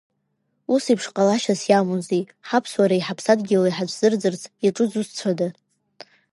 [0.73, 5.47] Ус еиԥш ҟалашьас иамоузеи, ҳаԥсуареи ҳаԥсадгьыли ҳацәзырӡырц иаҿу зусҭцәада?